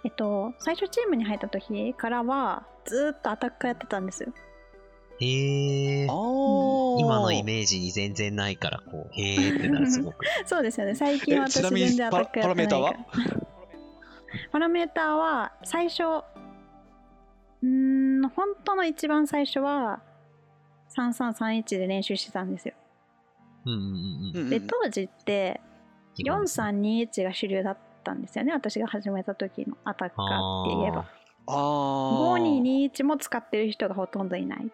[0.06, 4.32] えっと最初チームに入った時からはずーっとアタッカーやってたんですよ
[5.20, 6.08] へえ。
[6.08, 7.00] ー。
[7.00, 10.26] 今のイメージに全然ないから、こう、へえってなる、すごく。
[10.46, 10.96] そうですよね。
[10.96, 12.82] 最近え私全然アタッカーやってないから。
[12.82, 13.48] パラパラメーターは？
[14.52, 17.68] パラメーターは最初うー
[18.26, 20.02] ん本当の一番最初は
[20.96, 22.74] 3331で練習してたんですよ。
[23.66, 24.44] うんうんうんうん。
[24.44, 25.62] うんで当時って
[26.16, 31.06] 基本ですね4321が主流だったんですよね私が始めた時のアタッカーって言えば。
[31.50, 34.70] ああ5221も使ってる人がほとんどいない、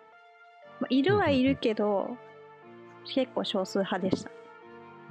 [0.84, 2.18] まあいるはいるけど
[3.06, 4.30] 結構少数派でした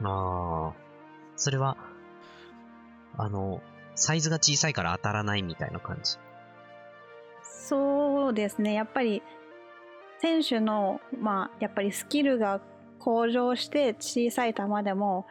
[0.02, 0.72] ああ。
[1.36, 1.76] それは、
[3.16, 3.60] あの、
[3.94, 6.18] サイズが小さいから当たらないみたいな感じ？
[7.42, 9.22] そうですねやっぱり
[10.20, 12.60] 選手のまあやっぱりスキルが
[12.98, 15.26] 向上して小さい球でも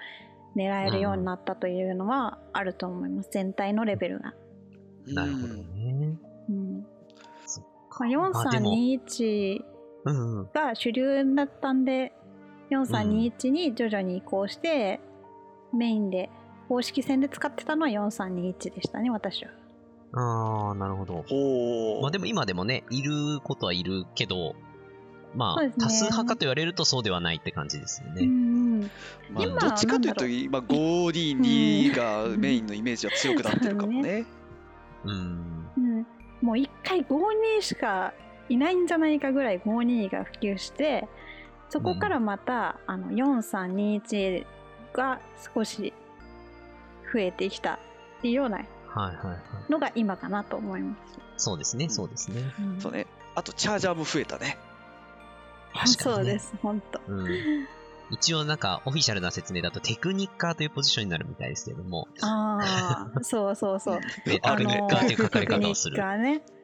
[0.56, 4.34] 狙えるようになったというのはあると思います、全体のレベルが、
[5.08, 6.17] なるほどね。
[6.49, 6.86] うん
[7.99, 9.70] まあ、あでも4321うんうん。
[10.05, 12.13] が主流だったんで
[12.71, 14.99] 4321に徐々に移行して、
[15.73, 16.29] メインで
[16.67, 19.51] 公式戦で使ってたのは4321でしたね私は
[20.13, 21.23] ああ、なるほど。
[22.01, 24.55] まあでも今でもね、いることはいるけど、
[25.33, 28.23] まあ、ね多数派かと言われるとそうではないって感じですよね。
[28.23, 28.91] うんうん
[29.31, 34.25] まあ、今どっちかというと今522がメインのイメージは強くなってるかもね。
[35.05, 35.67] うん。
[35.77, 36.07] うん、
[36.41, 38.13] もう一回52しか
[38.49, 41.08] いないんじゃないかぐらい52が普及して
[41.71, 44.45] そこからまた、あの4321
[44.93, 45.21] が
[45.56, 45.93] 少し
[47.13, 48.65] 増えてきたっていうようなはい
[48.97, 49.71] はいはい。
[49.71, 51.19] のが今かなと思います。
[51.38, 52.41] そうですね、そうですね。
[52.60, 53.08] うんそうね。
[53.36, 54.58] あとチャージャーも増えたね。
[55.73, 56.99] 確かにねそうです本当。
[57.08, 57.27] うん。
[58.12, 63.99] 一応なんか、オフィシャルな説明だとテクニッカーというポジションになるみたいですけれども、ああそうそうそう。
[64.25, 65.95] で テクニッカーという書かれ方をする。
[65.95, 66.61] テクニッカーね。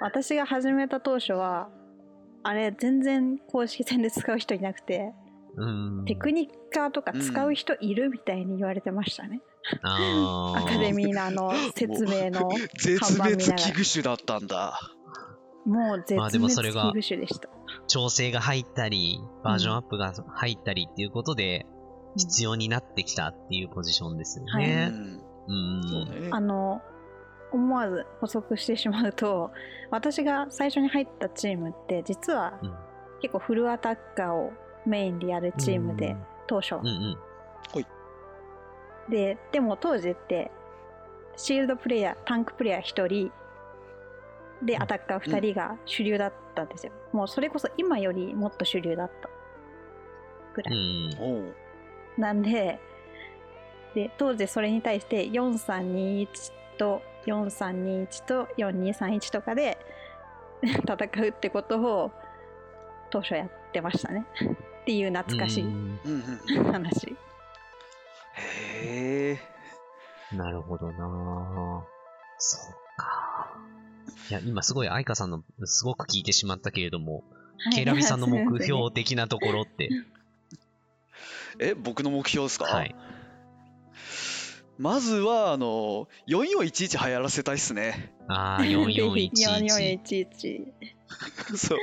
[0.00, 1.68] 私が始めた当初は
[2.42, 5.12] あれ全然公式戦で使う人いなくて、
[5.56, 6.04] うん。
[6.06, 9.40] テクニッカーとか使う人いるみたいに言われてましたね。
[9.82, 14.78] アカデミーのあの説明の絶看板見ながら滅危惧種だったんだ。
[15.64, 17.48] もう絶まあでも滅それが危惧種でした。
[17.88, 21.66] 調整が入ったり、バージョンアップが入ったりっていうことで、
[22.16, 24.86] 必要になってきたっていうポジションですようね。
[24.86, 24.92] ん。
[24.92, 26.06] うん。
[26.06, 26.28] そうね。
[26.30, 26.80] あの
[27.52, 29.50] 思わず補足してしまうと
[29.90, 32.74] 私が最初に入ったチームって実はうん。
[33.20, 34.52] 結構フルアタッカーを
[34.84, 36.14] メインでやるチームで、
[36.46, 36.74] 当初。
[36.74, 37.18] はうんうん。
[39.08, 40.50] ででも当時って
[41.36, 43.32] シールドプレイヤータンクプレイヤー1人
[44.62, 49.28] でアタッカー2人が主流だったんですよ、もうそれこそ今よりもっと主流だった。
[50.54, 51.20] ぐらうい、ん。
[51.20, 51.54] おう。
[52.18, 52.80] なんで
[53.94, 56.28] で当時それに対して4321
[56.78, 59.78] と4321と4231とかで
[60.62, 62.12] 戦うってことを
[63.10, 64.26] 当初やってましたね
[64.82, 65.64] っていう懐かしい。
[66.72, 67.16] 話、
[68.34, 69.38] へ
[70.32, 70.36] え。
[70.36, 71.82] なるほどなぁ
[72.38, 73.52] そうか。
[74.28, 77.22] いや、今すごい愛花さんのすごく聞いてしまったけれども、
[77.74, 79.88] ケイラビさんの目標 的なところって、
[81.58, 82.64] え、僕の目標ですか？
[82.66, 82.94] はい。
[84.78, 88.12] まずは、あの、4411流行らせたいっすね。
[88.28, 89.30] ああ、ぜひ4411。
[89.32, 90.86] 4411
[91.56, 91.78] そう。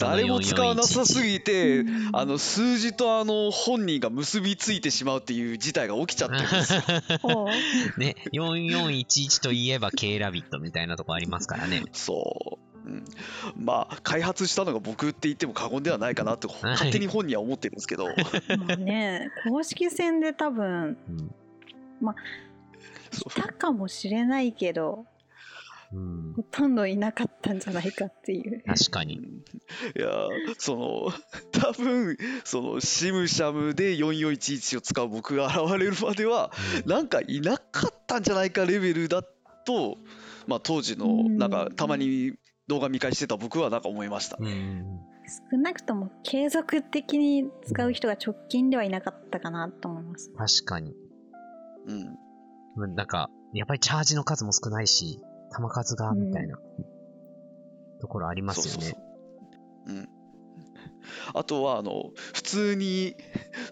[0.00, 6.80] 誰も使わなさす4411ぎて、うんあの、数字とあの、本人が結びついてしまうっていう事態が起きちゃってるんですよ。
[7.98, 11.82] ね、4411といえば K ラビットみたいなとこありますからね。
[11.92, 12.66] そう。
[12.86, 13.04] うん、
[13.56, 18.14] まあ開発したのが僕って言っても過言ではないかなって勝手に本人は思ってるんですけど、も
[18.68, 20.96] うね公式戦で多分
[22.00, 22.14] うん。
[23.10, 25.06] そういたかもしれないけど
[25.92, 29.18] うん、ほとんどいなかったんじゃないかっていう確かに。
[29.18, 30.08] うんいや
[30.58, 31.12] その
[31.52, 36.52] 多分そのシムシャムで4411を使う僕が現れるまでは
[36.86, 39.22] なんかいなかったんじゃないかレベルだ
[39.64, 39.98] と、
[40.46, 42.34] まあ、当時のうんなんかたまに
[42.68, 44.50] 動画見返してた僕はなんか思いましたね。
[44.50, 45.00] うん。
[45.52, 50.94] 少なくとも継続的に使う人が直近ではいなかったかなと思います確かに。
[51.86, 52.18] うん。
[52.76, 52.94] うん。
[52.94, 56.58] なんか、やっぱりチャージの数も少ないし、弾数が、みたいな、
[58.00, 58.70] ところありますよね。
[58.72, 59.96] そうそうそう。
[59.96, 60.08] うん。
[61.34, 63.16] あとはあの普通に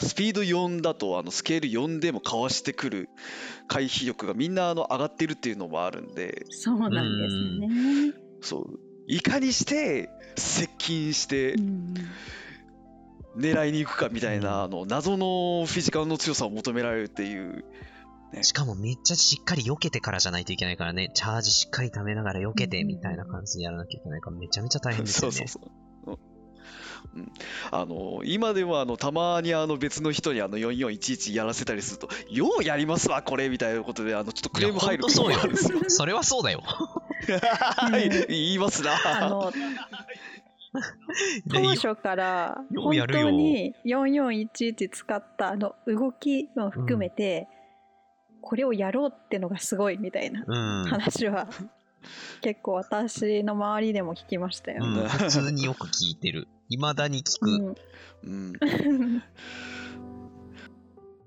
[0.01, 3.09] スピード4だとあのスケール4でもかわしてくる
[3.67, 6.45] 回避力がみんなあの上がってるっていうのもあるんで。
[6.51, 8.15] そうなんですね。
[8.41, 8.79] そう。
[9.07, 11.95] いかにして接近してうん。
[13.37, 17.65] 狙いに行くかみたいなあの謎のフィジカルの強さを求められるっていう
[18.43, 25.37] しかもめっちゃしっかり避けてからじゃないといけないからね、チャージしっかり貯めながら避けてみたいな感じでやらなきゃいけないからめちゃめちゃ大変ですよね。
[25.37, 26.19] そうそうそう。
[27.15, 27.31] うん、
[27.71, 35.79] あの今でもあのたまにあの別の人にあの4411やらせたりすると「ようやりますわこれ」みたいなことであのちょっとクレーム入ることもあるんですよ。
[35.89, 36.63] それはそうだよ。
[36.65, 38.93] はい言いますな。
[39.05, 39.53] あの
[41.51, 47.49] 当初から本当に4411使ったあの動きも含めて、
[48.45, 50.85] これをやろうってのがすごいみたいなうん。
[50.85, 51.49] 話は
[52.43, 54.85] 結構私の周りでも聞きましたよ。
[54.85, 56.47] うん、普通によく聞いてる。
[56.69, 57.51] 未だに聞く。
[57.51, 57.75] うん
[58.25, 58.53] うん、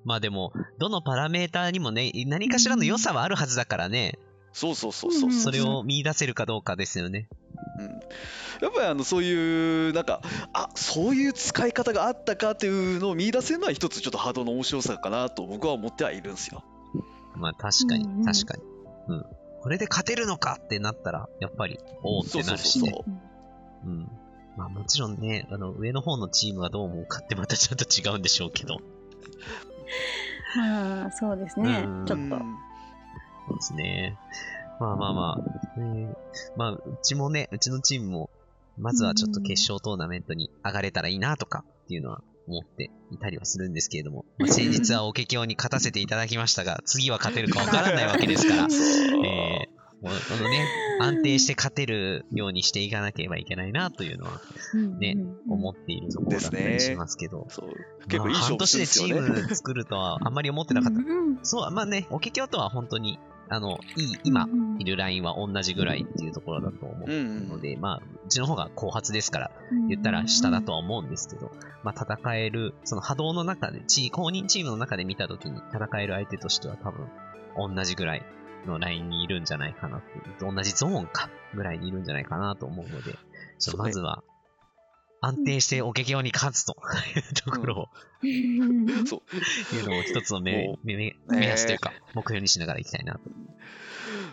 [0.06, 4.20] まあでも、どのパラメーターにもね、何かしらの良さはあるはずだからね、
[4.54, 7.28] そうそうそうそうそう、それを見出せるかどうかですよね。
[7.80, 10.22] うん、やっぱりあのそういうなんか
[10.54, 16.64] あそういう使い方があったかっていうのを見出せるのは一つちょっとハードの面白さかなと僕は思ってはいるんですよ。
[17.38, 18.64] まあ確かにうんうん、確かに。
[19.08, 19.26] うん。
[19.62, 22.92] これで勝てるのかってなったら、やっぱり、おおってなるしね。
[22.92, 23.04] そ
[23.86, 24.10] ううん。
[24.56, 28.78] まあもちろんね、あの、上の方のチームはどう思うかってまたちょっと違うんでしょうけど。
[30.58, 32.38] まあそうですねうんちょっと。
[32.38, 34.18] そうですね。
[34.80, 35.44] まあまあま
[35.76, 36.16] あ、ね
[36.56, 38.30] まあ、うちもね、うちのチームも、
[38.78, 48.64] まずはちょっと決勝トーナメントに上がれたらいいなとかっていうのは思っていたりはするんですけれども、まあ、先日はおけきょうに勝たせていただきましたが、 次は勝てるかわからないわけですから、
[49.26, 50.64] えーこのね、
[51.02, 54.42] 安定して勝てるようにしていかなければいけないなというのは
[55.00, 55.18] ね
[55.50, 57.70] 思っているところだったりしますけど、そう
[58.08, 59.06] 結構いいまあ半年でチ。
[59.06, 61.00] ーム作るとはあんまり思ってなかった。
[61.00, 63.18] うんそう、まあね、おけきょうとは本当に、
[63.50, 69.52] あの、いい、今うんいるラインは同じぐらいっていうところだと思ううんので、まあ、うちの方が後発ですから、
[69.90, 71.52] 言ったら下だとは思うんですけど、
[71.84, 77.08] まあ戦える、その波動の中で、チー公認チームの中で見たときに戦える相手としては多分、
[77.76, 78.24] 同じぐらい
[78.66, 83.16] のラインにいるんじゃないかなって同じゾーンか、ぐらいにいるんじゃないかなと思うので、
[83.78, 84.24] まずは、
[85.28, 86.78] 安定しておけきょうに勝つと。
[87.16, 87.90] い うところを、
[88.24, 89.06] うん。
[89.06, 89.22] そ
[89.74, 89.76] う。
[89.76, 93.20] いうのを一つの目目目安というか、目標にしながらいきたいなと。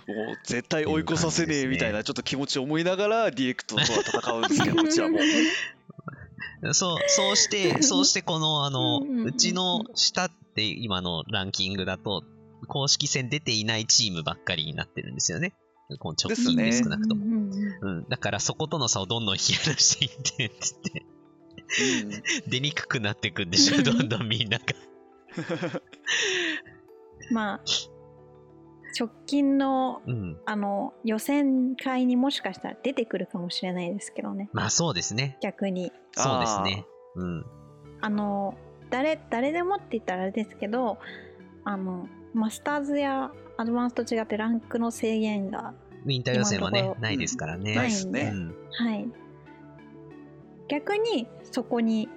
[0.07, 5.19] もう絶対追い越させねえみたいなちょっと気持ちを思いながらディレクトとは戦うんですけど、こちらも。
[6.73, 12.25] そう、そうして、そうしてこの、あの、うちの下って今のランキングだと、
[12.69, 15.53] 公式戦出ていないチームばっかりになってるんですよね。
[15.99, 17.25] この直近でね少なくとも。
[17.25, 18.09] うんうんうん。
[18.09, 21.05] だからそことの差をどんどん引き離していって、つって、う
[22.07, 24.65] ん出にくくなっていくんでしょ、 どんどんみんなが。
[27.33, 27.61] まあ
[28.99, 30.41] 直近のうん。
[30.47, 35.37] あの予選会にもしかしたら出てくるかもしれないですけどねまあそうですね。
[35.43, 36.87] 逆にそうですね。
[37.17, 37.47] うん。
[38.01, 38.57] あの
[38.91, 40.99] 誰誰でもって言ったらあれですけど
[41.65, 47.75] あのマスターズやアドバンスと違ってランクの制限がウィンター予選はねないですからね。
[47.75, 48.55] ないですねうん。
[48.73, 49.09] はい
[50.69, 52.09] 逆にそこに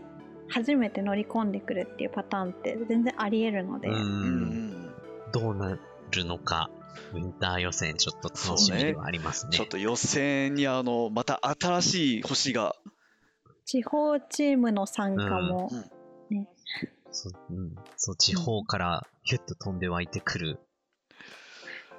[0.49, 3.91] 初めて乗り込んでくるっていうパターンって全然ありえるので、う。
[3.91, 4.93] うんん
[5.33, 5.77] どうな
[6.11, 6.69] るのか、
[7.13, 9.57] ウィンター予選ちょっと楽しみではありますね。
[9.57, 12.75] ちょっと予選にあのまた新しい星が、
[13.65, 15.69] 地方チームの参加も、
[17.11, 17.75] そう、うん。
[17.97, 20.59] そう、地方からヒュッと飛んで湧いてくる。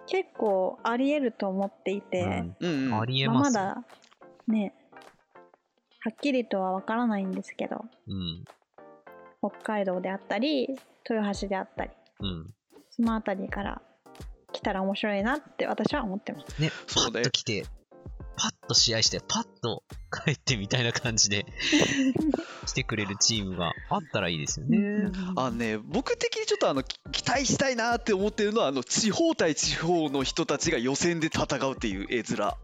[0.09, 2.23] 結構ありえると思っていて、
[2.61, 3.55] うんうんうんありえまあ、ます。
[3.55, 3.85] まだ
[4.49, 4.75] ね
[6.01, 8.45] はっきりとは分からないんですけどうん。
[9.41, 11.91] 北海道であったり豊橋であったり
[12.21, 12.55] うん。
[12.91, 13.83] その辺りから
[14.53, 16.61] 来たら面白いなって私は思ってます。
[16.61, 17.67] ね、パそうねッと来て、
[18.39, 19.83] パッと試合して、パッと
[20.25, 21.47] 帰ってみたいな感じで
[22.67, 25.11] 来てくれるチームがあったらいいですよね。
[25.37, 32.43] あのね、僕的にちょっとあのき期待したいなって思ってるのはあの地方対地方の人たちが予選で戦うっていう絵面。
[32.43, 32.57] あ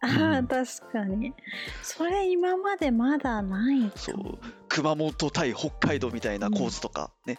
[0.00, 1.34] あ確かに。
[1.82, 4.38] それ今までまだないそう。
[4.68, 7.36] 熊本対北海道みたいな構図とかね、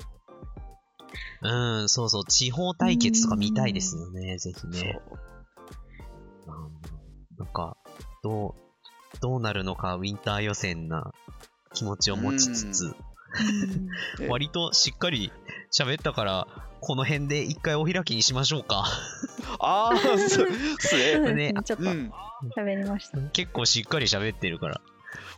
[1.42, 4.72] うん、そうそう、地方対決とか見たいですよね、ぜひそう。
[4.72, 5.00] ね。
[6.48, 7.46] うん。
[7.46, 7.78] なんか、
[8.24, 11.12] どう、どうなるのか、ウィンター予選な
[11.74, 12.96] 気持ちを持ちつつ、
[14.28, 15.32] 割としっかり
[15.72, 16.48] 喋ったから、
[16.82, 18.86] この辺で一回お開きにしましょうか。
[19.60, 20.40] ああそうです
[20.80, 21.54] すね ね。
[21.66, 22.12] ちょっとうん。
[22.56, 23.18] 喋りました。
[23.32, 24.82] 結構しっかり喋ってるから。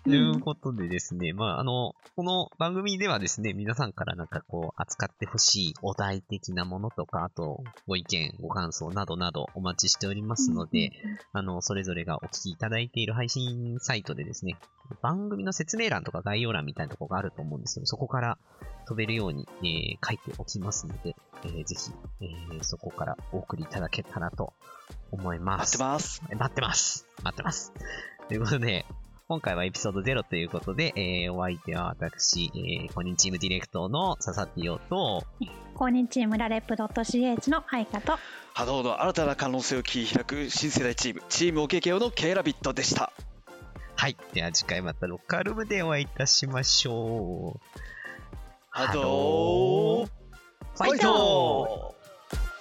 [0.03, 10.91] ということでですね、まあ、あの、この番組ではですね、皆さんからなんかこう、扱ってほしいお題的なものとか、あと、ご意見、ご感想などなどお待ちしておりますので、
[11.33, 14.57] あの、それぞれがお聞きいただいている配信サイトでですね、
[15.01, 18.37] 番組の説明欄とか概要欄みたいなところがあると思うんですけど、そこから
[18.87, 21.91] 飛べるように、えー書いておきますので、えーぜひ、
[22.21, 24.53] えーそこからお送りいただけたらと
[25.11, 25.77] 思います。
[25.77, 26.21] 待ってます。
[26.37, 27.07] 待ってます。
[27.23, 27.73] 待ってます。
[28.27, 28.85] ということで、
[29.31, 35.23] 今回はエピソード0ということで、えーお相手は私、えー、公認チームディレクターの佐々木陽と、
[35.73, 38.19] 公認チームラレップ .ch の愛花と
[38.53, 43.13] 波動の新たな可能性を切り開く新世代チーム、チーム OKKO の K ラビットでした。
[43.95, 44.17] はい。
[44.33, 47.79] では次回またロッカールームでお会いいたしましょう。
[48.69, 51.95] 波動ファイトフ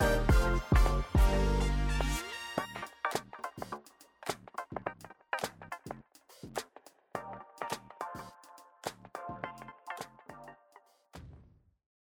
[0.06, 0.39] ァイト